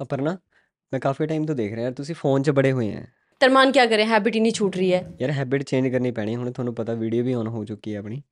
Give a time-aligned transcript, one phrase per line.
[0.00, 0.36] ਅਪਰਨਾ
[0.92, 3.02] ਮੈਂ ਕਾਫੀ ਟਾਈਮ ਤੋਂ ਦੇਖ ਰਿਹਾ ਯਾਰ ਤੁਸੀਂ ਫੋਨ 'ਚ ਬੜੇ ਹੋਏ ਆ
[3.40, 6.52] ਤਰਮਾਨ ਕੀ ਕਰੇ ਹੈਬਿਟ ਹੀ ਨਹੀਂ ਛੂਟ ਰਹੀ ਹੈ ਯਾਰ ਹੈਬਿਟ ਚੇਂਜ ਕਰਨੀ ਪੈਣੀ ਹੁਣ
[6.52, 8.22] ਤੁਹਾਨੂੰ ਪਤਾ ਵੀਡੀਓ ਵੀ ਔਨ ਹੋ ਚੁੱਕੀ ਹੈ ਆਪਣੀ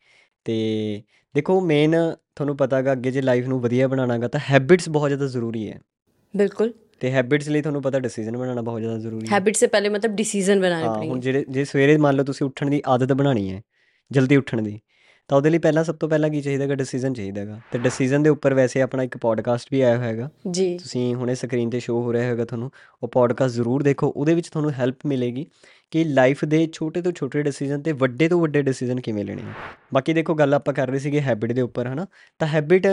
[0.45, 1.03] ਤੇ
[1.35, 1.97] ਦੇਖੋ ਮੇਨ
[2.37, 5.81] ਤੁਹਾਨੂੰ ਪਤਾਗਾ ਅੱਗੇ ਜੇ ਲਾਈਫ ਨੂੰ ਵਧੀਆ ਬਣਾਉਣਾਗਾ ਤਾਂ ਹੈਬਿਟਸ ਬਹੁਤ ਜ਼ਿਆਦਾ ਜ਼ਰੂਰੀ ਹੈ
[6.35, 9.89] ਬਿਲਕੁਲ ਤੇ ਹੈਬਿਟਸ ਲਈ ਤੁਹਾਨੂੰ ਪਤਾ ਡਿਸੀਜਨ ਬਣਾਉਣਾ ਬਹੁਤ ਜ਼ਿਆਦਾ ਜ਼ਰੂਰੀ ਹੈ ਹੈਬਿਟ ਸੇ ਪਹਿਲੇ
[9.89, 13.13] ਮਤਲਬ ਡਿਸੀਜਨ ਬਣਾਏ ਹਾਂ ਹੁਣ ਪੜੇਗੇ ਜਿਹੜੇ ਜੇ ਸਵੇਰੇ ਮੰਨ ਲਓ ਤੁਸੀਂ ਉੱਠਣ ਦੀ ਆਦਤ
[13.13, 13.63] ਬਣਾਣੀ ਹੈ
[14.11, 14.81] ਜਲਦੀ ਉੱਠਣ ਦੀ
[15.29, 18.55] ਤਾਂ ਉਹਦੇ ਲਈ ਪਹਿਲਾਂ ਸਭ ਤੋਂ ਪਹਿਲਾਂ ਕੀ ਚਾਹੀਦਾਗਾ ਡਿਸੀਜਨ ਚਾਹੀਦਾਗਾ ਤੇ ਡਿਸੀਜਨ ਦੇ ਉੱਪਰ
[18.55, 22.27] ਵੈਸੇ ਆਪਣਾ ਇੱਕ ਪੋਡਕਾਸਟ ਵੀ ਆਇਆ ਹੋਇਆਗਾ जी ਤੁਸੀਂ ਹੁਣੇ ਸਕਰੀਨ ਤੇ ਸ਼ੋ ਹੋ ਰਿਹਾ
[22.27, 22.71] ਹੋਵੇਗਾ ਤੁਹਾਨੂੰ।
[23.03, 25.47] ਉਹ ਪੋਡਕਾਸਟ ਜ਼ਰੂਰ ਦੇਖੋ। ਉਹਦੇ ਵਿੱਚ ਤੁਹਾਨੂੰ ਹੈਲਪ ਮਿਲੇਗੀ
[25.91, 29.53] ਕਿ ਲਾਈਫ ਦੇ ਛੋਟੇ ਤੋਂ ਛੋਟੇ ਡਿਸੀਜਨ ਤੇ ਵੱਡੇ ਤੋਂ ਵੱਡੇ ਡਿਸੀਜਨ ਕਿਵੇਂ ਲੈਣੇ ਆ।
[29.95, 32.07] ਬਾਕੀ ਦੇਖੋ ਗੱਲ ਆਪਾਂ ਕਰ ਰਹੇ ਸੀਗੇ ਹੈਬਿਟ ਦੇ ਉੱਪਰ ਹਨਾ?
[32.39, 32.87] ਤਾਂ ਹੈਬਿਟ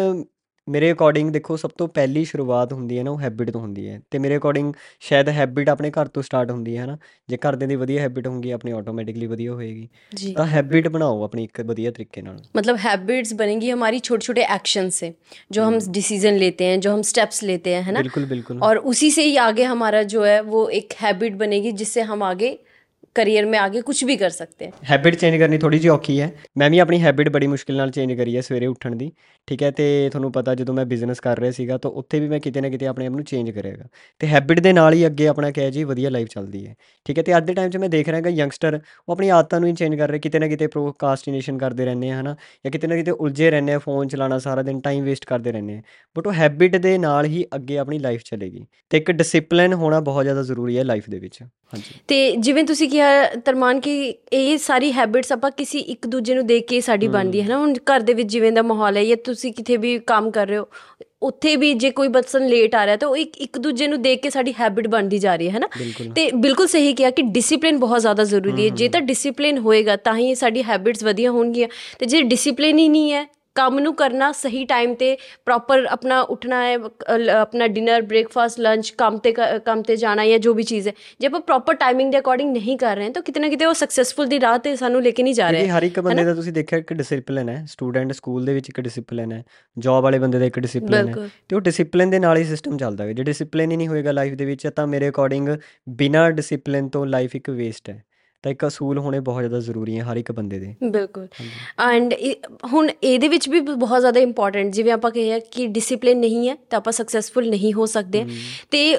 [0.68, 3.99] ਮੇਰੇ ਅਕੋਰਡਿੰਗ ਦੇਖੋ ਸਭ ਤੋਂ ਪਹਿਲੀ ਸ਼ੁਰੂਆਤ ਹੁੰਦੀ ਹੈ ਨਾ ਉਹ ਹੈਬਿਟ ਤੋਂ ਹੁੰਦੀ ਹੈ।
[4.12, 6.98] ਤੇ ਮੇਰੇ ਅਕੋਰਡਿੰਗ ਸ਼ਾਇਦ ਹੈਬਿਟ ਆਪਣੇ ਘਰ ਤੋਂ ਸਟਾਰਟ ਹੁੰਦੀ ਹੈ ਨਾ
[7.30, 9.88] ਜੇ ਘਰ ਦੇ ਦੀ ਵਧੀਆ ਹੈਬਿਟ ਹੋਊਗੀ ਆਪਣੀ ਆਟੋਮੈਟਿਕਲੀ ਵਧੀਆ ਹੋਏਗੀ।
[10.35, 14.90] ਤਾਂ ਹੈਬਿਟ ਬਣਾਓ ਆਪਣੀ ਇੱਕ ਵਧੀਆ ਤਰੀਕੇ ਨਾਲ। मतलब हैबिट्स बनेंगी हमारी छोटे छोटे एक्शन
[14.94, 15.08] से
[15.52, 18.80] जो हम डिसीजन लेते हैं जो हम स्टेप्स लेते हैं है ना बिल्कुल बिल्कुल और
[18.91, 22.52] उसी से ही आगे हमारा जो है वो एक हैबिट बनेगी जिससे हम आगे
[23.16, 26.30] करियर में आगे कुछ भी कर सकते हैं ਹੈਬਿਟ ਚੇਂਜ ਕਰਨੀ ਥੋੜੀ ਜਿਹੀ ਔਖੀ ਹੈ
[26.59, 29.10] ਮੈਂ ਵੀ ਆਪਣੀ ਹੈਬਿਟ ਬੜੀ ਮੁਸ਼ਕਿਲ ਨਾਲ ਚੇਂਜ ਕਰੀ ਹੈ ਸਵੇਰੇ ਉੱਠਣ ਦੀ
[29.49, 32.40] ਠੀਕ ਹੈ ਤੇ ਤੁਹਾਨੂੰ ਪਤਾ ਜਦੋਂ ਮੈਂ ਬਿਜ਼ਨਸ ਕਰ ਰਿਹਾ ਸੀਗਾ ਤਾਂ ਉੱਥੇ ਵੀ ਮੈਂ
[32.40, 33.85] ਕਿਤੇ ਨਾ ਕਿਤੇ ਆਪਣੇ ਆਪ ਨੂੰ ਚੇਂਜ ਕਰਿਆਗਾ
[34.21, 36.74] ਤੇ ਹੈਬਿਟ ਦੇ ਨਾਲ ਹੀ ਅੱਗੇ ਆਪਣਾ ਕਹਿ ਜੀ ਵਧੀਆ ਲਾਈਫ ਚੱਲਦੀ ਹੈ
[37.07, 39.60] ਠੀਕ ਹੈ ਤੇ ਅੱਜ ਦੇ ਟਾਈਮ 'ਚ ਮੈਂ ਦੇਖ ਰਿਹਾ ਕਿ ਯੰਗਸਟਰ ਉਹ ਆਪਣੀ ਆਦਤਾਂ
[39.60, 42.87] ਨੂੰ ਹੀ ਚੇਂਜ ਕਰ ਰਹੇ ਕਿਤੇ ਨਾ ਕਿਤੇ ਪ੍ਰੋਕਾਸਟੀਨੇਸ਼ਨ ਕਰਦੇ ਰਹਿੰਦੇ ਆ ਹਨਾ ਜਾਂ ਕਿਤੇ
[42.87, 45.82] ਨਾ ਕਿਤੇ ਉਲਝੇ ਰਹਿੰਦੇ ਆ ਫੋਨ ਚਲਾਉਣਾ ਸਾਰਾ ਦਿਨ ਟਾਈਮ ਵੇਸਟ ਕਰਦੇ ਰਹਿੰਦੇ ਆ
[46.16, 50.24] ਬਟ ਉਹ ਹੈਬਿਟ ਦੇ ਨਾਲ ਹੀ ਅੱਗੇ ਆਪਣੀ ਲਾਈਫ ਚੱਲੇਗੀ ਤੇ ਇੱਕ ਡਿਸਪਲਿਨ ਹੋਣਾ ਬਹੁਤ
[50.24, 52.98] ਜ਼ਿਆਦਾ ਜ਼ਰੂਰੀ ਹੈ ਲਾਈਫ ਦੇ ਵਿੱਚ ਹਾਂਜੀ ਤੇ ਜਿਵੇਂ ਤੁਸੀਂ ਕਿਹਾ
[53.46, 57.48] ਤਰਮਾਨ ਕਿ ਇਹ ਸਾਰੀ ਹੈਬਿਟਸ ਆਪਾਂ ਕਿਸੇ ਇੱਕ ਦੂਜੇ ਨੂੰ ਦੇਖ ਕੇ ਸਾਡੀ ਬਣਦੀ ਹੈ
[57.48, 60.48] ਨਾ। ਹੁਣ ਘਰ ਦੇ ਵਿੱਚ ਜਿਵੇਂ ਦਾ ਮਾਹੌਲ ਹੈ ਜਾਂ ਤੁਸੀਂ ਕਿਤੇ ਵੀ ਕੰਮ ਕਰ
[60.48, 60.68] ਰਹੇ ਹੋ
[61.22, 64.22] ਉੱਥੇ ਵੀ ਜੇ ਕੋਈ ਬੱਚਨ ਲੇਟ ਆ ਰਿਹਾ ਤਾਂ ਉਹ ਇੱਕ ਇੱਕ ਦੂਜੇ ਨੂੰ ਦੇਖ
[64.22, 65.68] ਕੇ ਸਾਡੀ ਹੈਬਿਟ ਬਣਦੀ ਜਾ ਰਹੀ ਹੈ ਹੈ ਨਾ।
[66.16, 70.16] ਤੇ ਬਿਲਕੁਲ ਸਹੀ ਕਿਹਾ ਕਿ ਡਿਸਪਲਿਨ ਬਹੁਤ ਜ਼ਿਆਦਾ ਜ਼ਰੂਰੀ ਹੈ। ਜੇ ਤਾਂ ਡਿਸਪਲਿਨ ਹੋਏਗਾ ਤਾਂ
[70.18, 71.68] ਹੀ ਸਾਡੀ ਹੈਬਿਟਸ ਵਧੀਆ ਹੋਣਗੀਆਂ।
[72.00, 73.25] ਤੇ ਜੇ ਡਿਸਪਲਿਨ ਹੀ ਨਹੀਂ ਹੈ
[73.56, 75.16] ਕੰਮ ਨੂੰ ਕਰਨਾ ਸਹੀ ਟਾਈਮ ਤੇ
[75.46, 76.78] ਪ੍ਰੋਪਰ ਆਪਣਾ ਉੱਠਣਾ ਹੈ
[77.31, 79.34] ਆਪਣਾ ਡਿਨਰ ਬ੍ਰੇਕਫਾਸਟ ਲੰਚ ਕੰਮ ਤੇ
[79.66, 82.78] ਕੰਮ ਤੇ ਜਾਣਾ ਜਾਂ ਜੋ ਵੀ ਚੀਜ਼ ਹੈ। ਜੇ ਆਪਾਂ ਪ੍ਰੋਪਰ ਟਾਈਮਿੰਗ ਦੇ ਅਕੋਰਡਿੰਗ ਨਹੀਂ
[82.78, 85.24] ਕਰ ਰਹੇ ਹਾਂ ਤਾਂ ਕਿਤੇ ਨਾ ਕਿਤੇ ਉਹ ਸਕਸੈਸਫੁਲ ਦੀ ਰਾਹ ਤੇ ਸਾਨੂੰ ਲੈ ਕੇ
[85.24, 88.54] ਨਹੀਂ ਜਾ ਰਿਹਾ। ਹਰ ਇੱਕ ਬੰਦੇ ਦਾ ਤੁਸੀਂ ਦੇਖਿਆ ਇੱਕ ਡਿਸਪਲਿਨ ਹੈ। ਸਟੂਡੈਂਟ ਸਕੂਲ ਦੇ
[88.54, 89.44] ਵਿੱਚ ਇੱਕ ਡਿਸਪਲਿਨ ਹੈ।
[89.78, 93.04] ਜੌਬ ਵਾਲੇ ਬੰਦੇ ਦਾ ਇੱਕ ਡਿਸਪਲਿਨ ਹੈ। ਤੇ ਉਹ ਡਿਸਪਲਿਨ ਦੇ ਨਾਲ ਹੀ ਸਿਸਟਮ ਚੱਲਦਾ
[93.04, 95.50] ਹੈ ਜੇ ਡਿਸਪਲਿਨ ਹੀ ਨਹੀਂ ਹੋਏਗਾ ਲਾਈਫ ਦੇ ਵਿੱਚ ਤਾਂ ਮੇਰੇ ਅਕੋਰਡਿੰਗ
[95.90, 98.04] ਬਿਨਾਂ ਡਿਸਪਲਿਨ ਤੋਂ ਲਾਈਫ ਇੱਕ ਵੇਸਟ ਹੈ।
[98.44, 101.28] ਤਾਂ ਇੱਕ ਅਸੂਲ ਹੋਣੇ ਬਹੁਤ ਜ਼ਿਆਦਾ ਜ਼ਰੂਰੀ ਹੈ ਹਰ ਇੱਕ ਬੰਦੇ ਦੇ। ਬਿਲਕੁਲ।
[101.80, 102.14] ਐਂਡ
[102.74, 106.78] ਹੁਣ ਇਹਦੇ ਵਿੱਚ ਵੀ ਬਹੁਤ ਜ਼ਿਆਦਾ ਇੰਪੋਰਟੈਂਟ ਜਿਵੇਂ ਆਪਾਂ ਕਹੀਏ ਕਿ ਡਿਸਪਲਿਨ ਨਹੀਂ ਹੈ ਤਾਂ
[106.78, 108.26] ਆਪਾਂ ਸਕਸੈਸਫੁਲ ਨਹੀਂ ਹੋ ਸਕਦੇ।
[108.72, 108.98] ਤੇ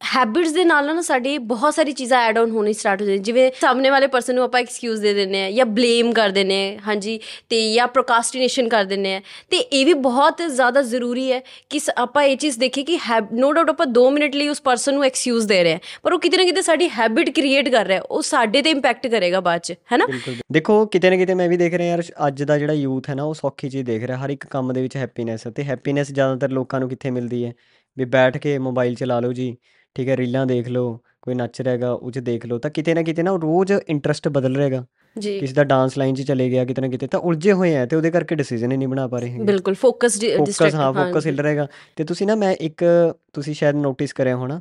[0.00, 3.50] ਹੈਬਿਟਸ ਦੇ ਨਾਲ ਨਾ ਸਾਡੇ ਬਹੁਤ ਸਾਰੀ ਚੀਜ਼ਾਂ ਐਡ ਆਨ ਹੋਣੀ ਸਟਾਰਟ ਹੋ ਜਾਂਦੀ। ਜਿਵੇਂ
[3.60, 7.18] ਸਾਹਮਣੇ ਵਾਲੇ ਪਰਸਨ ਨੂੰ ਆਪਾਂ ਐਕਸਕਿਊਜ਼ ਦੇ ਦਿੰਦੇ ਆ ਜਾਂ ਬਲੇਮ ਕਰ ਦਿੰਦੇ ਆ ਹਾਂਜੀ,
[7.48, 11.40] ਤੇ ਜਾਂ ਪ੍ਰੋਕਾਸਟੀਨੇਸ਼ਨ ਕਰ ਦਿੰਦੇ ਆ ਤੇ ਇਹ ਵੀ ਬਹੁਤ ਜ਼ਿਆਦਾ ਜ਼ਰੂਰੀ ਹੈ
[11.70, 12.98] ਕਿ ਸ- ਆਪਾਂ ਇਹ ਚੀਜ਼ ਦੇਖੀਏ ਕਿ
[13.32, 16.18] ਨੋ ਡਾਊਟ ਆਪਾਂ 2 ਮਿੰਟ ਲਈ ਉਸ ਪਰਸਨ ਨੂੰ ਐਕਸਕਿਊਜ਼ ਦੇ ਰਹੇ ਆ ਪਰ ਉਹ
[16.18, 19.72] ਕਿਤੇ ਨਾ ਕਿਤੇ ਸਾਡੀ ਹੈਬਿਟ ਕ੍ਰੀਏਟ ਕਰ ਰਿਹਾ ਉਹ ਸਾਡੇ ਤੇ ਇੰਪੈਕਟ ਕਰੇਗਾ ਬਾਅਦ ਚ,
[19.92, 20.06] ਹੈ ਨਾ?
[20.06, 23.14] ਬਿਲਕੁਲ ਦੇਖੋ, ਕਿਤੇ ਨਾ ਕਿਤੇ ਮੈਂ ਵੀ ਦੇਖ ਰਿਹਾ ਯਾਰ, ਅੱਜ ਦਾ ਜਿਹੜਾ ਯੂਥ ਹੈ
[23.14, 26.50] ਨਾ, ਉਹ ਸੌਖੀ ਚੀਜ਼ ਦੇਖ ਰਿਹਾ, ਹਰ ਇੱਕ ਕੰਮ ਦੇ ਵਿੱਚ ਹੈਪੀਨੈਸ ਤੇ ਹੈਪੀਨੈਸ ਜ਼ਿਆਦਾਤਰ
[26.50, 27.52] ਲੋਕਾਂ ਨੂੰ ਕਿੱਥੇ ਮਿਲਦੀ ਹੈ?
[27.96, 29.56] ਵੀ ਬੈਠ ਕੇ ਮੋਬਾਈਲ ਚਲਾ ਲਓ ਜੀ।
[29.96, 33.02] ਠੀਕ ਹੈ ਰੀਲਾਂ ਦੇਖ ਲਓ ਕੋਈ ਨੱਚ ਰਿਹਾਗਾ ਉਹ 'ਚ ਦੇਖ ਲਓ ਤਾਂ ਕਿਤੇ ਨਾ
[33.02, 34.84] ਕਿਤੇ ਨਾ ਉਹ ਰੋਜ਼ ਇੰਟਰਸਟ ਬਦਲ ਰਿਹਾਗਾ
[35.16, 37.84] ਜੀ। ਕਿਸੇ ਦਾ ਡਾਂਸ ਲਾਈਨ 'ਚ ਚਲੇ ਗਿਆ ਕਿਤੇ ਨਾ ਕਿਤੇ ਤਾਂ ਉਲਝੇ ਹੋਏ ਆ
[37.86, 41.26] ਤੇ ਉਹਦੇ ਕਰਕੇ ਡਿਸੀਜਨ ਹੀ ਨਹੀਂ ਬਣਾ ਪਾ ਰਹੇ ਹੈਗੇ। ਬਿਲਕੁਲ ਫੋਕਸ ਫੋਕਸ ਹਾਂ ਫੋਕਸ
[41.26, 42.84] ਹਿੱਲ ਰਹੇਗਾ ਤੇ ਤੁਸੀਂ ਨਾ ਮੈਂ ਇੱਕ
[43.32, 44.60] ਤੁਸੀਂ ਸ਼ਾਇਦ ਨੋਟਿਸ ਕਰਿਆ ਹੋਣਾ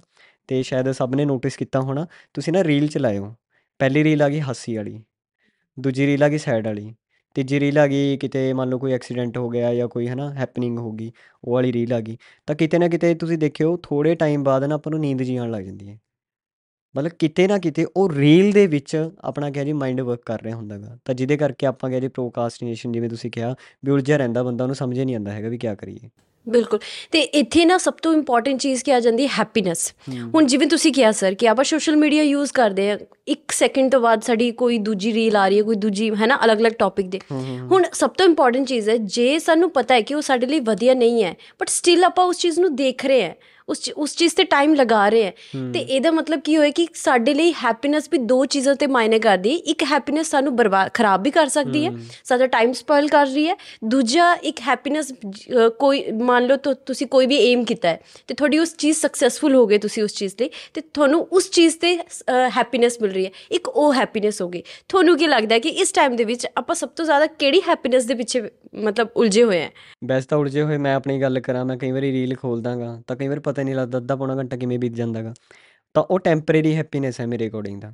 [0.49, 3.33] ਤੇ ਸ਼ਾਇਦ ਸਭ ਨੇ ਨੋਟਿਸ ਕੀਤਾ ਹੋਣਾ ਤੁਸੀਂ ਨਾ ਰੀਲ ਚਲਾਇਓ।
[3.79, 4.99] ਪਹਿਲੀ ਰੀਲ ਆ ਗਈ ਹਾਸੀ ਵਾਲੀ
[5.77, 6.93] ਦੂਜੀ ਰੀਲ ਆ ਗਈ ਸੈਡ ਵਾਲੀ।
[7.35, 10.79] ਤੀਜੀ ਰੀਲ ਆ ਗਈ, ਕਿਤੇ ਮੰਨ ਲਓ ਕੋਈ ਐਕਸੀਡੈਂਟ ਹੋ ਗਿਆ ਜਾਂ ਕੋਈ ਹਨਾ ਹੈਪਨਿੰਗ
[10.79, 11.11] ਹੋ ਗਈ,
[11.43, 12.17] ਉਹ ਵਾਲੀ ਰੀਲ ਆ ਗਈ,
[12.47, 15.51] ਤਾਂ ਕਿਤੇ ਨਾ ਕਿਤੇ ਤੁਸੀਂ ਦੇਖਿਓ ਥੋੜੇ ਟਾਈਮ ਬਾਅਦ ਨਾ ਆਪਾਂ ਨੂੰ ਨੀਂਦ ਜਿਹੀ ਆਉਣ
[15.51, 15.97] ਲੱਗ ਜਾਂਦੀ ਹੈ।
[16.95, 20.55] ਮਤਲਬ ਕਿਤੇ ਨਾ ਕਿਤੇ ਉਹ ਰੀਲ ਦੇ ਵਿੱਚ ਆਪਣਾ ਕਹਿ ਜੀ ਮਾਈਂਡ ਵਰਕ ਕਰ ਰਿਹਾ
[20.55, 24.63] ਹੁੰਦਾਗਾ ਤਾਂ ਜਿਹਦੇ ਕਰਕੇ ਆਪਾਂ ਕਹਿ ਜੀ ਪ੍ਰੋਕਾਸਟੀਨੇਸ਼ਨ ਜਿਵੇਂ ਤੁਸੀਂ ਕਿਹਾ, ਵੀ ਉਲਝਿਆ ਰਹਿੰਦਾ ਬੰਦਾ,
[24.63, 26.09] ਉਹਨੂੰ ਸਮਝ ਹੀ ਨਹੀਂ ਆਉਂਦਾ ਹੈਗਾ ਵੀ ਕੀ ਕਰੀਏ।
[26.49, 26.79] ਬਿਲਕੁਲ।
[27.11, 29.29] ਤੇ ਇੱਥੇ ਨਾ ਸਭ ਤੋਂ ਇੰਪੋਰਟੈਂਟ ਚੀਜ਼ ਕੀ ਆ ਜਾਂਦੀ ਹੈ?
[29.39, 29.91] ਹੈਪੀਨੈਸ
[30.35, 33.99] ਹੁਣ ਜਿਵੇਂ ਤੁਸੀਂ ਕਿਹਾ ਸਰ ਕਿ ਆਪਾਂ ਸੋਸ਼ਲ ਮੀਡੀਆ ਯੂਜ਼ ਕਰਦੇ ਆ ਇੱਕ ਸੈਕਿੰਡ ਤੋਂ
[34.01, 37.19] ਬਾਅਦ ਸਾਡੀ ਕੋਈ ਦੂਜੀ ਰੀਲ ਆ ਰਹੀ ਹੈ ਕੋਈ ਦੂਜੀ ਹੈ ਨਾ ਅਲੱਗ-ਅਲੱਗ ਟੌਪਿਕ ਦੇ।
[37.71, 40.93] ਹੁਣ ਸਭ ਤੋਂ ਇੰਪੋਰਟੈਂਟ ਚੀਜ਼ ਹੈ ਜੇ ਸਾਨੂੰ ਪਤਾ ਹੈ ਕਿ ਉਹ ਸਾਡੇ ਲਈ ਵਧੀਆ
[40.93, 43.33] ਨਹੀਂ ਹੈ ਬਟ ਸਟਿਲ ਆਪਾਂ ਉਸ ਚੀਜ਼ ਨੂੰ ਦੇਖ ਰਹੇ ਹਾਂ
[43.69, 47.33] ਉਸ ਉਸ ਚੀਜ਼ ਤੇ ਟਾਈਮ ਲਗਾ ਰਹੇ ਹਾਂ। ਤੇ ਇਹਦਾ ਮਤਲਬ ਕੀ ਹੋਇਆ ਕਿ ਸਾਡੇ
[47.33, 51.31] ਲਈ ਹੈਪੀਨੈਸ ਵੀ ਦੋ ਚੀਜ਼ਾਂ ਤੇ ਮਾਇਨੇ ਕਰਦੀ ਹੈ। ਇੱਕ ਹੈਪੀਨੈਸ ਸਾਨੂੰ ਬਰਬਾਦ ਖਰਾਬ ਵੀ
[51.31, 51.91] ਕਰ ਸਕਦੀ ਹੈ।
[52.23, 55.11] ਸਾਡਾ ਟਾਈਮ ਸਪੋਇਲ ਕਰ ਰਹੀ ਹੈ। ਦੂਜਾ ਇੱਕ ਹੈਪੀਨੈਸ
[55.79, 59.55] ਕੋਈ ਮੰਨ ਲਓ ਤੁ- ਤੁਸੀਂ ਕੋਈ ਵੀ ਏਮ ਕੀਤਾ ਹੈ ਤੇ ਤੁਹਾਡੀ ਉਸ ਚੀਜ਼ ਸਕਸੈਸਫੁਲ
[59.55, 61.97] ਹੋ ਗਏ ਤੁਸੀਂ ਉਸ ਚੀਜ਼ ਲਈ ਤੇ ਤੁਹਾਨੂੰ ਉਸ ਚੀਜ਼ ਤੇ
[62.57, 65.91] ਹੈਪੀਨੈਸ ਮਿਲ ਰਹੀ ਹੈ। ਇੱਕ ਉਹ ਹੈਪੀਨੈਸ ਹੋ ਗਈ। ਤੁਹਾਨੂੰ ਕੀ ਲੱਗਦਾ ਹੈ ਕਿ ਇਸ
[65.91, 68.41] ਟਾਈਮ ਦੇ ਵਿੱਚ ਆਪਾਂ ਸਭ ਤੋਂ ਜ਼ਿਆਦਾ ਕਿਹੜੀ ਹੈਪੀਨੈਸ ਦੇ ਪਿੱਛੇ
[68.75, 69.69] ਮਤਲਬ ਉਲਝੇ ਹੋਏ ਹਾਂ?
[70.05, 73.27] ਵੈਸੇ ਤਾਂ ਉਲਝੇ ਹੋਏ ਮੈਂ ਆਪਣੀ ਗੱਲ ਕਰਾਂ ਮੈਂ ਕਈ ਵਾਰੀ ਰੀਲ ਖੋਲਦਾਗਾ ਤਾਂ ਕਈ
[73.27, 75.33] ਵਾਰ ਪਤਾ ਨਹੀਂ ਲੱਗਦਾ ਅੱਧਾ ਪੌਣਾ ਘੰਟਾ ਕਿਵੇਂ ਬੀਤ ਜਾਂਦਾਗਾ।
[75.95, 77.93] ਤਾਂ ਉਹ ਟੈਂਪਰੇਰੀ ਹੈਪੀਨੈਸ ਹੈ ਮੇਰੇ ਅਕੋਰਡਿੰਗ ਦਾ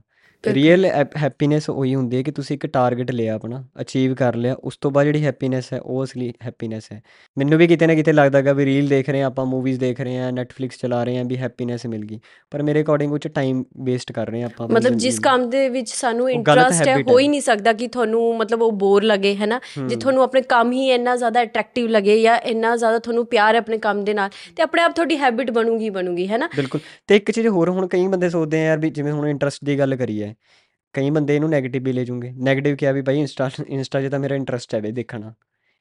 [0.53, 0.85] ਰੀਅਲ
[1.17, 4.91] ਹੈਪੀਨੈਸ ਉਹੀ ਹੁੰਦੀ ਹੈ ਕਿ ਤੁਸੀਂ ਇੱਕ ਟਾਰਗੇਟ ਲਿਆ ਆਪਣਾ ਅਚੀਵ ਕਰ ਲਿਆ ਉਸ ਤੋਂ
[4.91, 7.01] ਬਾਅਦ ਜਿਹੜੀ ਹੈਪੀਨੈਸ ਹੈ ਉਹ ਅਸਲੀ ਹੈਪੀਨੈਸ ਹੈ
[7.37, 10.17] ਮੈਨੂੰ ਵੀ ਕਿਤੇ ਨਾ ਕਿਤੇ ਲੱਗਦਾਗਾ ਵੀ ਰੀਲ ਦੇਖ ਰਹੇ ਆ ਆਪਾਂ ਮੂਵੀਜ਼ ਦੇਖ ਰਹੇ
[10.19, 12.19] ਆ ਨੈਟਫਲਿਕਸ ਚਲਾ ਰਹੇ ਆ ਵੀ ਹੈਪੀਨੈਸ ਮਿਲ ਗਈ
[12.51, 15.69] ਪਰ ਮੇਰੇ ਅਕੋਰਡਿੰਗ ਉਹ ਚ ਟਾਈਮ ਵੇਸਟ ਕਰ ਰਹੇ ਆ ਆਪਾਂ ਮਤਲਬ ਜਿਸ। ਕੰਮ ਦੇ
[15.69, 19.45] ਵਿੱਚ ਸਾਨੂੰ ਇੰਟਰਸਟ ਹੈ ਹੋ ਹੈ। ਨਹੀਂ ਸਕਦਾ ਕਿ ਤੁਹਾਨੂੰ ਮਤਲਬ ਉਹ ਬੋਰ ਲੱਗੇ ਹੈ
[19.45, 23.53] ਨਾ ਜੇ। ਤੁਹਾਨੂੰ ਆਪਣੇ ਕੰਮ ਹੀ ਇੰਨਾ ਜ਼ਿਆਦਾ ਅਟਰੈਕਟਿਵ ਲੱਗੇ ਜਾਂ ਇੰਨਾ ਜ਼ਿਆਦਾ ਤੁਹਾਨੂੰ ਪਿਆਰ
[23.53, 26.81] ਹੈ ਆਪਣੇ ਕੰਮ ਦੇ ਨਾਲ ਤੇ ਆਪਣੇ ਆਪ ਤੁਹਾਡੀ ਹੈਬਿਟ ਬਣੂਗੀ ਬਣੂਗੀ ਹੈ ਨਾ ਬਿਲਕੁਲ
[27.07, 29.79] ਤੇ ਇੱਕ ਚੀਜ਼ ਹੋਰ ਹੁਣ ਕਈ ਬੰਦੇ ਸੋਚਦੇ ਆ ਯਾਰ ਵੀ ਜਿਵੇਂ ਹੁਣ ਇੰਟਰਸਟ ਦੀ
[29.79, 30.34] ਗੱਲ ਕਰੀ ਹੈ
[30.93, 34.19] ਕਈ ਬੰਦੇ ਇਹਨੂੰ 네ਗੇਟਿਵ ਵੀ ਲੈ ਜੂਗੇ। 네ਗੇਟਿਵ ਕਿਹਾ ਵੀ ਬਾਈ ਇੰਸਟਾ ਇੰਸਟਾ 'ਚ ਤਾਂ
[34.19, 35.33] ਮੇਰਾ ਇੰਟਰਸਟ ਹੈ ਵੀ ਦੇਖਣਾ।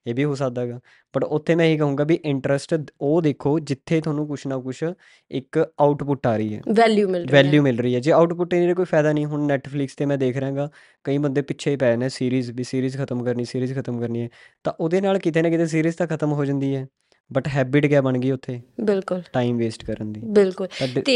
[0.06, 0.80] ਇਹ ਵੀ ਹੋ ਸਕਦਾ ਹੈਗਾ।
[1.16, 4.84] ਬਟ ਉੱਥੇ ਮੈਂ ਇਹੀ ਕਹੂੰਗਾ ਵੀ ਇੰਟਰਸਟ ਉਹ ਦੇਖੋ ਜਿੱਥੇ ਤੁਹਾਨੂੰ ਕੁਛ ਨਾ ਕੁਛ
[5.30, 8.54] ਇੱਕ ਆਊਟਪੁੱਟ ਆ ਰਹੀ ਹੈ। ਵੈਲਿਊ ਮਿਲ ਰਹੀ ਹੈ। ਵੈਲਿਊ ਮਿਲ ਰਹੀ ਹੈ। ਜੇ ਆਊਟਪੁੱਟ
[8.54, 10.70] ਨਹੀਂ ਕੋਈ ਫਾਇਦਾ ਨਹੀਂ ਹੁਣ ਨੈਟਫਲਿਕਸ ਤੇ ਮੈਂ ਦੇਖ ਰਿਹਾਗਾ
[11.04, 14.28] ਕਈ ਬੰਦੇ ਪਿੱਛੇ ਹੀ ਪਏ ਨੇ ਸੀਰੀਜ਼ ਵੀ ਸੀਰੀਜ਼ ਖਤਮ ਕਰਨੀ ਸੀਰੀਜ਼ ਖਤਮ ਕਰਨੀ ਹੈ।
[14.64, 16.86] ਤਾਂ ਉਹਦੇ ਨਾਲ ਕਿਤੇ ਨਾ ਕਿਤੇ ਸੀਰੀਜ਼ ਤਾਂ ਖਤਮ ਹੋ ਜਾਂਦੀ ਹੈ।
[17.32, 18.60] ਬਟ ਹੈਬਿਟ ਕਿਆ ਬਣ ਗਈ ਉੱਥੇ?
[18.80, 21.12] ਬਿਲਕੁਲ। ਟਾਈਮ ਵੇਸਟ ਕਰਨ ਦੀ। ਬਿਲਕੁਲ। ਤਾਂ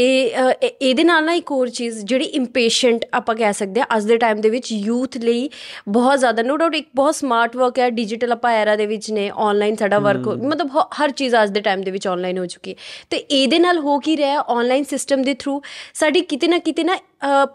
[0.81, 4.41] ਇਹਦੇ ਨਾਲ ਨਾ ਇੱਕ ਹੋਰ ਚੀਜ਼ ਜਿਹੜੀ ਇੰਪੇਸ਼ੈਂਟ ਆਪਾਂ ਕਹਿ ਸਕਦੇ ਆ ਅੱਜ ਦੇ ਟਾਈਮ
[4.41, 5.49] ਦੇ ਵਿੱਚ ਯੂਥ ਲਈ
[5.87, 9.31] ਬਹੁਤ ਜ਼ਿਆਦਾ ਨੋ ਡਾਊਟ ਇੱਕ ਬਹੁਤ ਸਮਾਰਟ ਵਰਕ ਹੈ ਡਿਜੀਟਲ ਆਪਾਂ ਐਰਾ ਦੇ ਵਿੱਚ ਨੇ
[9.35, 12.75] ਆਨਲਾਈਨ ਸਾਡਾ ਵਰਕ ਮਤਲਬ ਹਰ ਚੀਜ਼ ਅੱਜ ਦੇ ਟਾਈਮ ਦੇ ਵਿੱਚ ਆਨਲਾਈਨ ਹੋ ਚੁੱਕੀ ਹੈ।
[13.09, 15.61] ਤੇ ਇਹਦੇ ਨਾਲ ਹੋ ਕੀ ਰਿਹਾ ਆਨਲਾਈਨ ਸਿਸਟਮ ਦੇ ਥਰੂ
[15.93, 16.97] ਸਾਡੀ ਕਿਤੇ ਨਾ ਕਿਤੇ ਨਾ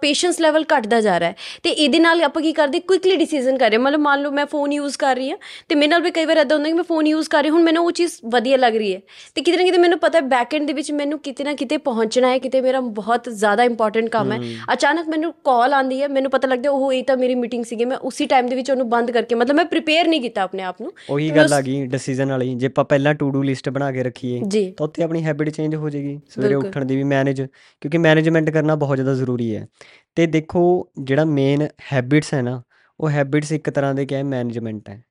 [0.00, 3.70] ਪੇਸ਼ੈਂਸ ਲੈਵਲ ਘਟਦਾ ਜਾ ਰਿਹਾ ਹੈ। ਤੇ ਇਹਦੇ ਨਾਲ ਆਪਾਂ ਕੀ ਕਰਦੇ ਕੁਇਕਲੀ ਡਿਸੀਜਨ ਕਰ
[3.70, 5.36] ਰਹੇ। ਮਤਲਬ ਮੰਨ ਲਓ ਮੈਂ ਫੋਨ ਯੂਜ਼ ਕਰ ਰਹੀ ਹਾਂ
[5.68, 7.62] ਤੇ ਮੇਰੇ ਨਾਲ ਵੀ ਕਈ ਵਾਰ ਇਦਾਂ ਹੁੰਦਾ ਕਿ ਮੈਂ ਫੋਨ ਯੂਜ਼ ਕਰ ਰਹੀ ਹੁਣ
[7.62, 9.00] ਮੈਨੂੰ ਉਹ ਚੀਜ਼ ਵਧੀਆ ਲੱਗ ਰਹੀ ਹੈ।
[9.34, 11.76] ਤੇ ਕਿਤੇ ਨਾ ਕਿਤੇ ਮੈਨੂੰ ਪਤਾ ਹੈ ਬੈਕ ਐਂਡ ਦੇ ਵਿੱਚ ਮੈਨੂੰ ਕਿਤੇ ਨਾ ਕਿਤੇ
[11.88, 14.38] ਪਹੁੰਚਣਾ ਹੈ। ਕਿਤੇ ਮੇਰਾ ਬਹੁਤ ਜ਼ਿਆਦਾ ਇੰਪੋਰਟੈਂਟ ਕੰਮ ਹੈ।
[14.72, 17.96] ਅਚਾਨਕ ਮੈਨੂੰ ਕਾਲ ਆਂਦੀ ਹੈ। ਮੈਨੂੰ ਪਤਾ ਲੱਗਦਾ ਉਹ ਇਹ ਤਾਂ ਮੇਰੀ ਮੀਟਿੰਗ ਸੀਗੀ। ਮੈਂ
[18.10, 20.92] ਉਸੇ ਟਾਈਮ ਦੇ ਵਿੱਚ ਉਹਨੂੰ ਬੰਦ ਕਰਕੇ ਮਤਲਬ ਮੈਂ ਪ੍ਰਿਪੇਅਰ ਨਹੀਂ ਕੀਤਾ ਆਪਣੇ ਆਪ ਨੂੰ।
[21.10, 24.40] ਉਹੀ ਗੱਲ ਆ ਗਈ ਡਿਸੀਜਨ ਵਾਲੀ। ਜੇ ਆਪਾਂ ਪਹਿਲਾਂ ਟੂ ਡੂ ਲਿਸਟ ਬਣਾ ਕੇ ਰੱਖੀਏ
[24.78, 28.74] ਤਾਂ ਉੱਥੇ ਆਪਣੀ ਹੈਬਿਟ ਚੇਂਜ ਹੋ ਜਾਏਗੀ। ਸਵੇਰੇ। ਉੱਠਣ ਦੀ ਵੀ ਮੈਨੇਜ ਕਿਉਂਕਿ ਮੈਨੇਜਮੈਂਟ ਕਰਨਾ
[28.76, 29.66] ਬਹੁਤ ਜ਼ਿਆਦਾ ਜ਼ਰੂਰੀ ਹੈ।
[30.14, 32.62] ਤੇ ਦੇਖੋ ਜਿਹੜਾ ਮੇਨ ਹੈਬਿਟਸ ਹੈ ਨਾ
[33.00, 35.04] ਉਹ ਹੈਬਿਟਸ ਇੱਕ ਤਰ੍ਹਾਂ ਦੇ ਕਿਆ ਹੈ ਮੈਨੇਜਮੈਂਟ ਹੈ।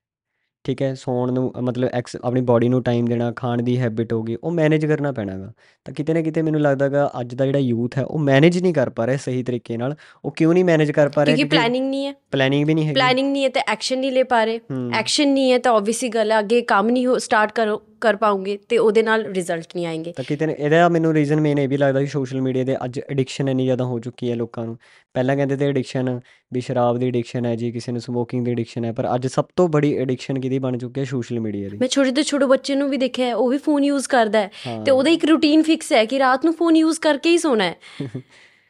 [0.64, 4.36] ਠੀਕ ਹੈ ਸੌਣ ਨੂੰ ਮਤਲਬ ਐਕਸ ਆਪਣੀ ਬਾਡੀ ਨੂੰ ਟਾਈਮ ਦੇਣਾ ਖਾਣ ਦੀ ਹੈਬਿਟ ਹੋਗੀ
[4.44, 5.52] ਉਹ ਮੈਨੇਜ ਕਰਨਾ ਪੈਣਾਗਾ।
[5.84, 8.90] ਤਾਂ ਕਿਤੇ ਨਾ ਕਿਤੇ ਮੈਨੂੰ ਲੱਗਦਾਗਾ ਅੱਜ ਦਾ ਜਿਹੜਾ ਯੂਥ ਹੈ ਉਹ ਮੈਨੇਜ ਨਹੀਂ ਕਰ
[8.90, 12.06] ਪਾ ਰਿਹਾ ਸਹੀ ਤਰੀਕੇ ਨਾਲ। ਉਹ ਕਿਉਂ ਨਹੀਂ ਮੈਨੇਜ ਕਰ ਪਾ ਰਿਹਾ ਕਿਉਂਕਿ ਪਲੈਨਿੰਗ ਨਹੀਂ
[12.06, 14.90] ਹੈ। ਪਲੈਨਿੰਗ ਵੀ ਨਹੀਂ ਹੈਗੀ। ਪਲੈਨਿੰਗ ਨਹੀਂ ਹੈ ਤੇ ਐਕਸ਼ਨ ਨਹੀਂ ਲੈ ਪਾ ਰਹੇ। ਹੂੰ।
[14.94, 18.58] ਐਕਸ਼ਨ ਨਹੀਂ ਹੈ ਤਾਂ ਆਬਵੀਅਸਲੀ ਗੱਲ ਹੈ ਅੱਗੇ ਕੰਮ ਨਹੀਂ ਹੋ ਸਟਾਰਟ ਕਰੋ। ਕਰ ਪਾਉਂਗੇ
[18.68, 22.00] ਤੇ ਉਹਦੇ ਨਾਲ ਰਿਜ਼ਲਟ ਨਹੀਂ ਆਏਂਗੇ। ਤਾਂ ਕਿਤੇ ਇਹਦਾ ਮੈਨੂੰ ਰੀਜ਼ਨ ਮੇਨ ਇਹ ਵੀ ਲੱਗਦਾ
[22.00, 24.78] ਕਿ ਸੋਸ਼ਲ ਮੀਡੀਆ ਦੇ ਅੱਜ ਐਡਿਕਸ਼ਨ ਇੰਨੀ ਜ਼ਿਆਦਾ ਹੋ ਚੁੱਕੀ ਹੈ ਲੋਕਾਂ ਨੂੰ।
[25.14, 26.20] ਪਹਿਲਾਂ ਕਹਿੰਦੇ ਤੇ ਐਡਿਕਸ਼ਨ
[26.54, 29.44] ਵੀ ਸ਼ਰਾਬ ਦੀ ਐਡਿਕਸ਼ਨ ਹੈ ਜੀ ਕਿਸੇ ਨੂੰ ਸਮੋਕਿੰਗ ਦੀ ਐਡਿਕਸ਼ਨ ਹੈ ਪਰ ਅੱਜ ਸਭ
[29.56, 32.74] ਤੋਂ ਬੜੀ ਐਡਿਕਸ਼ਨ ਕਿਹਦੀ ਬਣ ਚੁੱਕੀ ਹੈ ਸੋਸ਼ਲ ਮੀਡੀਆ ਦੀ। ਮੈਂ ਛੋਟੇ ਤੋਂ ਛੋਟੇ ਬੱਚੇ
[32.74, 35.92] ਨੂੰ ਵੀ ਦੇਖਿਆ ਹੈ ਉਹ ਵੀ ਫੋਨ ਯੂਜ਼ ਕਰਦਾ ਹਾਂ। ਤੇ ਉਹਦਾ ਇੱਕ ਰੂਟੀਨ ਫਿਕਸ
[35.92, 37.74] ਹੈ ਕਿ ਰਾਤ ਨੂੰ ਫੋਨ ਯੂਜ਼ ਕਰਕੇ ਹੀ ਸੋਣਾ ਹੈ।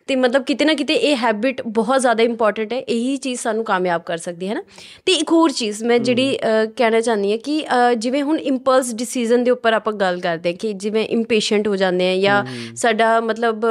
[0.08, 4.02] ਤੇ ਮਤਲਬ ਕਿਤੇ ਨਾ ਕਿਤੇ ਇਹ ਹੈਬਿਟ ਬਹੁਤ ਜ਼ਿਆਦਾ ਇੰਪੋਰਟੈਂਟ ਹੈ ਇਹੀ ਚੀਜ਼ ਸਾਨੂੰ ਕਾਮਯਾਬ
[4.06, 4.62] ਕਰ ਸਕਦੀ ਹੈ ਨਾ।
[5.06, 6.38] ਤੇ ਇੱਕ ਹੋਰ ਚੀਜ਼ ਮੈਂ ਜਿਹੜੀ
[6.76, 7.64] ਕਹਿਣਾ ਚਾਹੁੰਦੀ ਹਾਂ ਕਿ
[7.98, 12.10] ਜਿਵੇਂ ਹੁਣ ਇੰਪਲਸ ਡਿਸੀਜਨ ਦੇ ਉੱਪਰ ਆਪਾਂ ਗੱਲ ਕਰਦੇ ਹਾਂ ਕਿ ਜਿਵੇਂ ਇੰਪੇਸ਼ੈਂਟ ਹੋ ਜਾਂਦੇ
[12.12, 12.44] ਆ ਜਾਂ
[12.76, 13.66] ਸਾਡਾ ਮਤਲਬ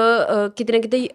[0.56, 1.08] ਕਿਤੇ ਨਾ ਕਿਤੇ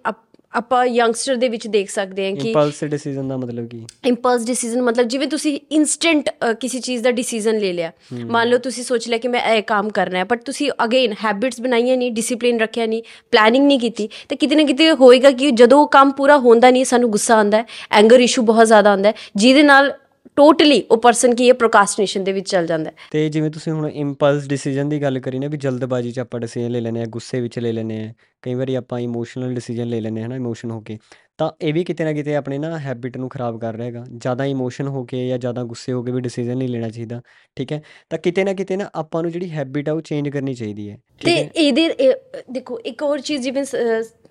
[0.58, 3.84] ਆਪ- ਯੰਗਸਟਰ ਦੇ ਵਿੱਚ ਦੇਖ ਸਕਦੇ ਹਾਂ ਕਿ ਇੰਪਲਸ ਡਿਸੀਜਨ ਦਾ ਮਤਲਬ ਕੀ?
[4.06, 6.28] ਇੰਪਲਸ ਡਿਸੀਜਨ ਮਤਲਬ ਜਿਵੇਂ ਤੁਸੀਂ ਇਨਸਟੈਂਟ
[6.60, 7.90] ਕਿਸੇ ਚੀਜ਼ ਦਾ ਡਿਸੀਜਨ ਲੈ ਲਿਆ।
[8.26, 11.60] ਮੰਨ ਲਓ ਤੁਸੀਂ ਸੋਚ ਲਿਆ ਕਿ ਮੈਂ ਇਹ ਕੰਮ ਕਰਨਾ ਹੈ ਬਟ ਤੁਸੀਂ ਅਗੇਨ ਹੈਬਿਟਸ
[11.60, 13.02] ਬਣਾਈਆਂ ਨਹੀਂ ਡਿਸਪਲਿਨ ਰੱਖਿਆ ਨਹੀਂ
[13.32, 17.10] ਪਲੈਨਿੰਗ ਨਹੀਂ ਕੀਤੀ ਤੇ ਕਿਤੇ ਨਾ ਕਿਤੇ ਹੋਏਗਾ ਕਿ ਜਦੋਂ ਕੰਮ ਪੂਰਾ ਹੁੰਦਾ ਨਹੀਂ ਸਾਨੂੰ
[17.10, 19.92] ਗੁੱਸਾ ਆਉਂਦਾ ਹੈ ਐਂਗਰ ਇਸ਼ੂ ਬਹੁਤ ਜ਼ਿਆਦਾ ਆਉਂਦਾ ਹੈ ਜਿਹਦੇ ਨਾਲ
[20.38, 23.88] ਟੋਟਲੀ ਉਹ ਪਰਸਨ ਕੀ ਹੈ ਪ੍ਰੋਕਾਸਟੀਨੇਸ਼ਨ ਦੇ ਵਿੱਚ ਚੱਲ ਜਾਂਦਾ ਹੈ। ਤੇ ਜਿਵੇਂ ਤੁਸੀਂ ਹੁਣ
[23.88, 27.40] ਇੰਪਲਸ ਡਿਸੀਜਨ ਦੀ ਗੱਲ ਕਰੀ ਨਾ ਵੀ ਜਲਦਬਾਜ਼ੀ 'ਚ ਆਪਾਂ ਡਿਸੀਜਨ ਲੈ ਲੈਂਦੇ ਆ ਗੁੱਸੇ
[27.40, 28.12] ਵਿੱਚ ਲੈ ਲੈਂਦੇ ਆ
[28.42, 30.98] ਕਈ ਵਾਰੀ ਆਪਾਂ ਇਮੋਸ਼ਨਲ ਡਿਸੀਜਨ ਲੈ ਲੈਂਦੇ ਹਾਂ ਨਾ ਇਮੋਸ਼ਨ ਹੋ ਕੇ
[31.38, 34.44] ਤਾਂ ਇਹ ਵੀ ਕਿਤੇ ਨਾ ਕਿਤੇ ਆਪਣੇ ਨਾ ਹੈਬਿਟ ਨੂੰ ਖਰਾਬ ਕਰ ਰਿਹਾ ਹੈਗਾ। ਜ਼ਿਆਦਾ
[34.44, 37.20] ਇਮੋਸ਼ਨ ਹੋ ਕੇ ਜਾਂ ਜ਼ਿਆਦਾ ਗੁੱਸੇ ਹੋ ਕੇ ਵੀ ਡਿਸੀਜਨ ਨਹੀਂ ਲੈਣਾ ਚਾਹੀਦਾ
[37.56, 37.80] ਠੀਕ ਹੈ?
[38.10, 40.96] ਤਾਂ ਕਿਤੇ ਨਾ ਕਿਤੇ ਨਾ ਆਪਾਂ ਨੂੰ ਜਿਹੜੀ ਹੈਬਿਟ ਆ ਉਹ ਚੇਂਜ ਕਰਨੀ ਚਾਹੀਦੀ ਹੈ
[41.24, 43.76] ਤੇ ਇਹਦੇ ਇਹ- ਦੇਖੋ ਇੱਕ ਹੋਰ ਚੀਜ਼ ਜਿਵੇਂ ਸ-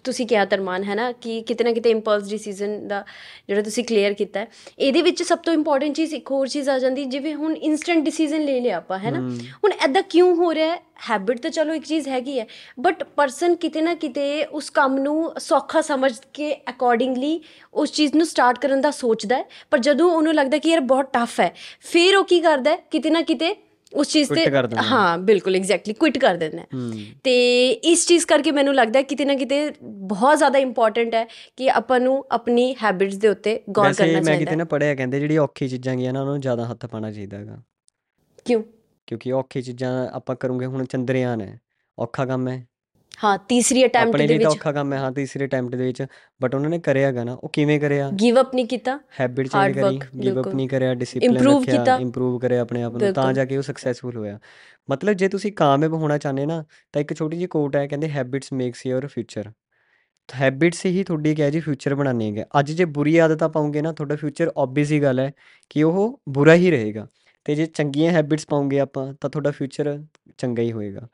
[0.07, 3.03] ਤੁਸੀਂ ਕਿਹਾ ਤਰਮਾਨ ਹੈ ਨਾ ਕਿ ਕਿਤੇ ਨਾ ਕਿਤੇ ਇੰਪਲਸ ਡਿਸੀਜਨ ਦਾ
[3.47, 4.47] ਜਿਹੜਾ ਤੁਸੀਂ ਕਲੀਅਰ ਕੀਤਾ ਹੈ
[4.79, 8.45] ਇਹਦੇ ਵਿੱਚ ਸਭ ਤੋਂ ਇੰਪੋਰਟੈਂਟ ਚੀਜ਼ ਇੱਕ ਹੋਰ ਚੀਜ਼ ਆ ਜਾਂਦੀ ਜਿਵੇਂ ਹੁਣ ਇਨਸਟੈਂਟ ਡਿਸੀਜਨ
[8.45, 9.19] ਲੈ ਲਿਆ ਆਪਾਂ ਹੈ ਨਾ।
[9.63, 10.79] ਹੁਣ ਐਦਾਂ ਕਿਉਂ ਹੋ ਰਿਹਾ ਹੈ?
[11.09, 12.45] ਹੈਬਿਟ ਤਾਂ ਚਲੋ ਇੱਕ ਚੀਜ਼ ਹੈਗੀ ਹੈ
[12.79, 17.39] ਬਟ ਪਰਸਨ ਕਿਤੇ ਨਾ ਕਿਤੇ ਉਸ ਕੰਮ ਨੂੰ ਸੌਖਾ ਸਮਝ ਕੇ ਅਕੋਰਡਿੰਗਲੀ
[17.73, 21.11] ਉਸ ਚੀਜ਼ ਨੂੰ ਸਟਾਰਟ ਕਰਨ ਦਾ ਸੋਚਦਾ ਹੈ ਪਰ ਜਦੋਂ ਉਹਨੂੰ ਲੱਗਦਾ ਕਿ ਯਾਰ ਬਹੁਤ
[21.13, 21.53] ਟਫ ਹੈ
[21.91, 22.77] ਫਿਰ ਉਹ ਕੀ ਕਰਦਾ ਹੈ?
[22.91, 23.55] ਕਿਤੇ ਨਾ ਕਿਤੇ
[23.93, 26.63] ਉਸ ਚੀਜ਼ ਤੇ ਹੈ। ਬਿਲਕੁਲ ਐਗਜ਼ੈਕਟਲੀ ਕੁਇਟ ਕਰ ਦਿੰਦਾ
[27.23, 31.99] ਤੇ ਇਸ ਚੀਜ਼ ਕਰਕੇ ਮੈਨੂੰ ਲੱਗਦਾ ਕਿਤੇ ਨਾ ਕਿਤੇ ਬਹੁਤ ਜ਼ਿਆਦਾ ਇੰਪੋਰਟੈਂਟ ਹੈ ਕਿ ਆਪਾਂ
[31.99, 35.37] ਨੂੰ ਆਪਣੀ ਹੈਬਿਟਸ ਦੇ ਉੱਤੇ ਗੌਰ ਕਰਨਾ ਮੈਂ ਚਾਹੀਦਾ ਕਿਤੇ ਹੈ। ਨਾ ਪੜਿਆ ਕਹਿੰਦੇ ਜਿਹੜੀ
[35.37, 37.61] ਔਖੀ ਚੀਜ਼ਾਂ ਗੀਆਂ ਨਾ ਉਹਨਾਂ ਨੂੰ ਜ਼ਿਆਦਾ ਹੱਥ ਪਾਣਾ ਚਾਹੀਦਾ ਹੈਗਾ।
[38.45, 38.63] ਕਿਉਂ?
[39.07, 41.59] ਕਿਉਂਕਿ ਔਖੀ ਚੀਜ਼ਾਂ ਆਪਾਂ ਕਰੂੰਗੇ ਹੁਣ ਚੰਦਰਯਾਨ ਹੈ
[41.97, 42.65] ਔਖਾ ਕੰਮ ਹੈ।
[43.17, 45.83] ਹਾਂ ਤੀਸਰੀ ਅਟੈਂਪਟ ਆਪਣੇ ਦੇ ਲਈ ਤਾਂ ਵਿੱਚ ਔਖਾ ਕੰਮ ਹੈ ਹਾਂ ਤੀਸਰੇ ਅਟੈਂਪਟ ਦੇ
[45.85, 46.05] ਵਿੱਚ।
[46.41, 48.09] ਬਟ ਉਹਨਾਂ ਨੇ ਕਰਿਆਗਾ ਨਾ। ਉਹ ਕਿਵੇਂ ਕਰਿਆ?
[48.21, 52.39] ਗਿਵ ਅਪ ਨਹੀਂ ਕੀਤਾ। ਹੈਬਿਟ ਚੇਂਜ ਕਰੀ ਗਿਵ ਅਪ। ਨਹੀਂ ਕਰਿਆ ਡਿਸਪਲਿਨ ਰੱਖਿਆ ਕੀਤਾ। ਇੰਪਰੂਵ
[52.39, 54.39] ਕਰਿਆ ਆਪਣੇ ਆਪ ਨੂੰ ਤਾਂ। ਜਾ ਕੇ ਉਹ ਸਕਸੈਸਫੁਲ ਹੋਇਆ।
[54.89, 58.53] ਮਤਲਬ ਜੇ ਤੁਸੀਂ ਕਾਮਯਾਬ ਹੋਣਾ ਚਾਹੁੰਦੇ ਨਾ ਤਾਂ ਇੱਕ ਛੋਟੀ ਜਿਹੀ ਕੋਟ ਹੈ ਕਹਿੰਦੇ habits
[58.53, 59.51] makes your future
[60.29, 64.15] habits ਹੀ ਤੁਹਾਡੀ ਕਿਹਾ ਜੀ ਫਿਊਚਰ ਬਣਾਉਣੀ ਹੈਗੇ ਅੱਜ ਜੇ ਬੁਰੀ ਆਦਤਾਂ ਪਾਉਂਗੇ ਨਾ ਤੁਹਾਡਾ
[64.15, 65.31] ਫਿਊਚਰ ਆਬਵੀਅਸ ਹੀ ਗੱਲ ਹੈ
[65.69, 67.07] ਕਿ ਉਹ ਬੁਰਾ ਹੀ ਰਹੇਗਾ।
[67.45, 69.97] ਤੇ ਜੇ ਚੰਗੀਆਂ ਹੈਬਿਟਸ ਪਾਉਂਗੇ ਆਪਾਂ ਤਾਂ ਤੁਹਾਡਾ ਫਿਊਚਰ
[70.37, 71.07] ਚੰਗਾ ਹੀ ਹੋਏਗਾ।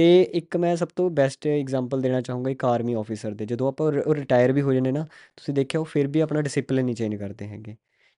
[0.00, 3.90] ਤੇ ਇੱਕ ਮੈਂ ਸਭ ਤੋਂ ਬੈਸਟ ਐਗਜ਼ਾਮਪਲ ਦੇਣਾ ਚਾਹੂੰਗਾ ਇੱਕ ਆਰਮੀ ਆਫੀਸਰ ਦੇ। ਜਦੋਂ ਆਪਾਂ
[4.14, 7.48] ਰਿਟਾਇਰ ਵੀ ਹੋ ਜਾਂਦੇ ਨਾ, ਤੁਸੀਂ ਦੇਖਿਆ ਉਹ ਫਿਰ ਵੀ ਆਪਣਾ ਡਿਸਪਲਿਨ ਨਹੀਂ ਚੇਂਜ ਕਰਦੇ
[7.48, 7.76] ਹੈਗੇ।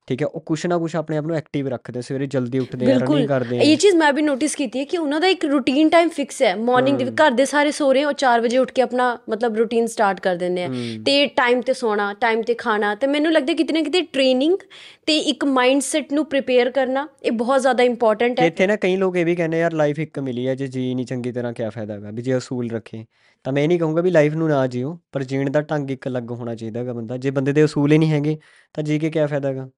[0.08, 2.96] ਠੀਕ ਹੈ ਉਹ ਕੁਛ ਨਾ ਕੁਛ ਆਪਣੇ ਆਪ ਨੂੰ ਐਕਟਿਵ ਰੱਖਦੇ ਸਵੇਰੇ ਜਲਦੀ ਉੱਠਦੇ ਆ
[2.98, 5.88] ਰਨਿੰਗ ਕਰਦੇ ਆ। ਇਹ ਚੀਜ਼ ਮੈਂ ਵੀ ਨੋਟਿਸ ਕੀਤੀ ਹੈ ਕਿ ਉਹਨਾਂ ਦਾ ਇੱਕ ਰੂਟੀਨ
[5.88, 8.82] ਟਾਈਮ ਫਿਕਸ ਹੈ। ਮਾਰਨਿੰਗ ਦੇ ਘਰ ਦੇ ਸਾਰੇ ਸੋ ਰਹੇ ਉਹ 4 ਵਜੇ ਉੱਠ ਕੇ
[8.82, 10.68] ਆਪਣਾ ਮਤਲਬ ਰੂਟੀਨ ਸਟਾਰਟ ਕਰ ਦਿੰਦੇ ਆ।
[11.06, 14.56] ਤੇ ਟਾਈਮ ਤੇ ਸੋਣਾ ਟਾਈਮ ਤੇ ਖਾਣਾ ਤੇ ਮੈਨੂੰ ਲੱਗਦਾ ਕਿਤੇ ਨਾ ਕਿਤੇ ਟ੍ਰੇਨਿੰਗ
[15.06, 19.16] ਤੇ ਇੱਕ ਮਾਈਂਡਸੈਟ ਨੂੰ ਪ੍ਰਿਪੇਅਰ ਕਰਨਾ ਇਹ ਬਹੁਤ ਜ਼ਿਆਦਾ ਇੰਪੋਰਟੈਂਟ ਹੈ। ਇੱਥੇ ਨਾ ਕਈ ਲੋਕ
[19.16, 21.94] ਇਹ ਵੀ ਕਹਿੰਦੇ ਯਾਰ ਲਾਈਫ ਇੱਕ ਮਿਲੀ ਹੈ ਜੇ ਜੀ ਨਹੀਂ ਚੰਗੀ ਤਰ੍ਹਾਂ ਕਿਆ ਫਾਇਦਾ
[21.94, 22.10] ਹੈਗਾ?
[22.10, 23.04] ਵੀ ਜੇ ਅਸੂਲ ਰੱਖੇ
[23.44, 26.08] ਤਾਂ ਮੈਂ ਇਹ ਨਹੀਂ ਕਹੂੰਗਾ ਵੀ ਲਾਈਫ ਨੂੰ ਨਾ ਜਿਓ ਪਰ ਜੀਣ ਦਾ ਢੰਗ ਇੱਕ
[26.08, 28.36] ਅਲੱਗ ਹੋਣਾ ਚਾਹੀਦਾ ਹੈਗਾ ਬੰਦਾ। ਜੇ ਬੰਦੇ ਦੇ ਅਸੂਲ ਹੀ ਨਹੀਂ ਹੈਗੇ
[28.74, 29.68] ਤਾਂ ਜੀ ਕੇ ਕਿਆ ਫਾਇਦਾ ਹੈਗਾ?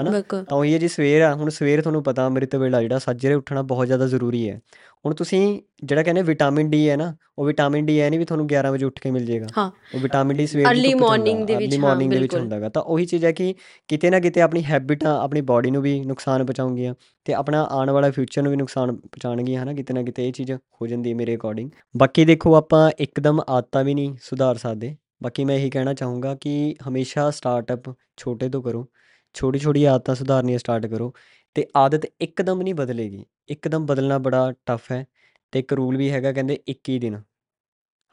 [0.00, 0.20] ਹਨਾ?
[0.20, 3.62] ਤਾਂ ਉਹੀ ਹੈ ਜੀ ਸਵੇਰ ਆ ਹੁਣ ਸਵੇਰ ਤੁਹਾਨੂੰ ਪਤਾ ਅੰਮ੍ਰਿਤ ਵੇਲਾ ਜਿਹੜਾ ਸੱਜਰੇ ਉੱਠਣਾ
[3.62, 4.60] ਬਹੁਤ ਜ਼ਿਆਦਾ ਜ਼ਰੂਰੀ ਹੈ।
[5.06, 8.46] ਹੁਣ ਤੁਸੀਂ ਜਿਹੜਾ ਕਹਿੰਦੇ ਵਿਟਾਮਿਨ ਡੀ ਹੈ ਨਾ ਉਹ ਵਿਟਾਮਿਨ ਡੀ ਹੈ ਨਹੀਂ ਵੀ ਤੁਹਾਨੂੰ
[8.46, 11.74] 11 ਵਜੇ ਉੱਠ ਕੇ ਮਿਲ ਜਾਏਗਾ ਹਾਂ ਉਹ ਵਿਟਾਮਿਨ ਡੀ ਸਵੇਰ ਦੀ ਹੁੰਦਾ, ਦੇ ਵਿੱਚ,
[11.74, 13.54] ਹਾਂ, morning ਦੇ ਵਿੱਚ ਬਿਲਕੁਲ। ਹੁੰਦਾ ਹੈਗਾ ਤਾਂ ਉਹੀ ਚੀਜ਼ ਹੈ ਕਿ
[13.88, 16.94] ਕਿਤੇ ਨਾ ਕਿਤੇ ਆਪਣੀ ਹੈਬਿਟਾਂ ਆਪਣੀ ਬਾਡੀ ਨੂੰ ਵੀ ਨੁਕਸਾਨ ਪਹੁੰਚਾਉਂਗੀਆਂ
[17.24, 20.52] ਤੇ ਆਪਣਾ ਆਉਣ ਵਾਲਾ ਫਿਊਚਰ ਨੂੰ ਵੀ ਨੁਕਸਾਨ ਪਹੁੰਚਾਉਣਗੀਆਂ ਹਨਾ ਕਿਤੇ ਨਾ ਕਿਤੇ ਇਹ ਚੀਜ਼
[20.52, 25.44] ਹੋ ਜਾਂਦੀ ਹੈ ਮੇਰੇ ਅਕੋਰਡਿੰਗ ਬਾਕੀ ਦੇਖੋ ਆਪਾਂ ਇੱਕਦਮ ਆਦਤਾਂ ਵੀ ਨਹੀਂ ਸੁਧਾਰ ਸਕਦੇ। ਬਾਕੀ
[25.44, 28.86] ਮੈਂ ਇਹੀ ਕਹਿਣਾ ਚਾਹੂੰਗਾ ਕਿ ਹਮੇਸ਼ਾ ਸਟਾਰਟਅਪ ਛੋਟੇ ਤੋਂ ਕਰੋ।
[29.34, 31.14] ਛੋਟੀ ਛੋਟੀ ਆਦਤਾਂ ਸੁਧਾਰਨੀਆਂ ਸਟਾਰਟ ਕਰੋ
[31.54, 35.06] ਤੇ ਆਦਤ ਇੱਕਦਮ ਨਹੀਂ ਬਦਲੇਗੀ। ਇੱਕਦਮ ਬਦਲਣਾ ਬੜਾ ਟਫ ਹੈ
[35.52, 37.20] ਤੇ ਇੱਕ ਰੂਲ ਵੀ ਹੈਗਾ ਕਹਿੰਦੇ 21 ਦਿਨ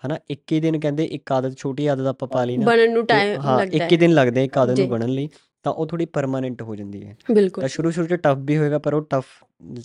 [0.06, 0.18] ਹਨਾ?
[0.32, 3.60] 21 ਦਿਨ ਕਹਿੰਦੇ ਇੱਕ ਆਦਤ ਛੋਟੀ ਆਦਤ ਆਪਾਂ ਪਾ ਲਈ ਨਾ ਬਣਨ ਨੂੰ ਟਾਈਮ ਹਾਂ
[3.60, 5.30] ਲੱਗਦਾ 21 ਦਿਨ ਲੱਗਦੇ ਇੱਕ ਆਦਤ ਜੀ। ਨੂੰ ਬਣਨ ਲਈ
[5.64, 8.58] ਤਾਂ ਉਹ ਥੋੜੀ ਪਰਮਾਨੈਂਟ ਹੋ ਜਾਂਦੀ ਹੈ। ਹੈ ਬਿਲਕੁਲ। ਤਾਂ ਸ਼ੁਰੂ ਸ਼ੁਰੂ ਚ ਟਫ ਵੀ
[8.58, 9.26] ਹੋਏਗਾ ਪਰ ਉਹ ਟਫ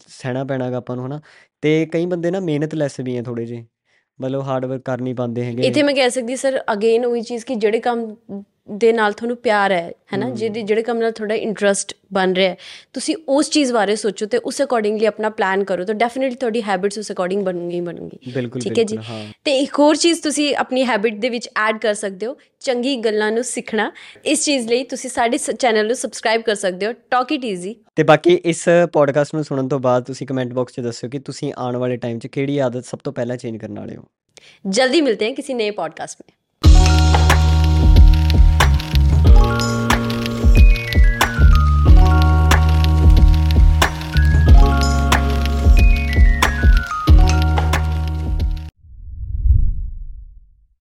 [0.08, 1.20] ਸਹਿਣਾ ਪੈਣਾਗਾ ਆਪਾਂ ਨੂੰ ਹਨਾ?
[1.62, 3.64] ਤੇ ਕਈ ਬੰਦੇ ਨਾ ਮਿਹਨਤ ਲੈਸ ਵੀ ਆ ਥੋੜੇ ਜਿਹੇ
[4.20, 7.44] ਮਤਲਬ ਹਾਰਡ ਵਰਕ ਕਰ ਨਹੀਂ ਪਾਉਂਦੇ ਹੈਗੇ। ਇੱਥੇ ਮੈਂ ਕਹਿ ਸਕਦੀ ਸਰ ਅਗੇਨ ਉਹੀ ਚੀਜ਼
[7.44, 8.16] ਕਿ ਜਿਹੜੇ ਕੰਮ
[8.68, 10.28] ਦੇ ਨਾਲ ਤੁਹਾਨੂੰ ਪਿਆਰ ਹੈ ਹੈਨਾ?
[10.30, 12.56] ਜਿਹੜੇ ਜਿਹੜੇ ਕੰਮ ਨਾਲ ਤੁਹਾਡਾ ਇੰਟਰਸਟ ਬਣ ਰਿਹਾ ਹੈ।
[12.92, 16.98] ਤੁਸੀਂ ਉਸ ਚੀਜ਼ ਬਾਰੇ ਸੋਚੋ ਤੇ ਉਸ ਅਕੋਰਡਿੰਗਲੀ ਆਪਣਾ ਪਲਾਨ ਕਰੋ। ਤਾਂ ਡੈਫੀਨਿਟਲੀ ਤੁਹਾਡੀ ਹੈਬਿਟਸ
[16.98, 18.18] ਉਸ ਅਕੋਰਡਿੰਗ ਬਣੂਗੀ ਬਣੂਗੀ।
[18.60, 18.98] ਠੀਕ ਹੈ ਜੀ?
[19.44, 23.30] ਤੇ ਇੱਕ ਹੋਰ ਚੀਜ਼ ਤੁਸੀਂ ਆਪਣੀ ਹੈਬਿਟ ਦੇ ਵਿੱਚ ਐਡ ਕਰ ਸਕਦੇ ਹੋ। ਚੰਗੀ ਗੱਲਾਂ
[23.32, 23.90] ਨੂੰ ਸਿੱਖਣਾ।
[24.24, 28.02] ਇਸ ਚੀਜ਼ ਲਈ ਤੁਸੀਂ ਸਾਡੇ ਚੈਨਲ ਨੂੰ ਸਬਸਕ੍ਰਾਈਬ ਕਰ ਸਕਦੇ ਹੋ। ਟਾਕ ਇਟ ਈਜ਼ੀ ਤੇ
[28.02, 31.76] ਬਾਕੀ ਇਸ ਪੋਡਕਾਸਟ ਨੂੰ ਸੁਣਨ ਤੋਂ ਬਾਅਦ ਤੁਸੀਂ ਕਮੈਂਟ ਬਾਕਸ 'ਚ ਦੱਸਿਓ ਕਿ ਤੁਸੀਂ ਆਉਣ
[31.76, 34.04] ਵਾਲੇ ਟਾਈਮ 'ਚ ਕਿਹੜੀ ਆਦਤ ਸਭ ਤੋਂ ਪਹਿਲਾਂ ਚੇਂਜ ਕਰਨ ਵਾਲੇ ਹੋ।
[34.68, 36.32] ਜਲਦੀ ਮਿਲਦੇ ਹਾਂ ਕਿਸੇ ਨਏ ਪੋਡਕਾਸਟ ਮੇਂ
[39.44, 39.73] Thank you.